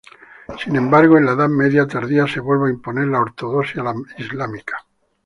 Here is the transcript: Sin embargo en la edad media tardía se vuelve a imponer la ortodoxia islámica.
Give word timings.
Sin 0.59 0.75
embargo 0.77 1.15
en 1.19 1.27
la 1.27 1.33
edad 1.33 1.47
media 1.47 1.85
tardía 1.85 2.25
se 2.25 2.39
vuelve 2.39 2.69
a 2.69 2.71
imponer 2.71 3.09
la 3.09 3.19
ortodoxia 3.19 3.83
islámica. 4.17 4.83